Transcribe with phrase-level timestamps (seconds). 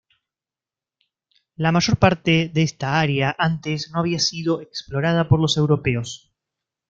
[1.57, 6.33] La mayor parte de esta área antes no había sido explorada por los europeos.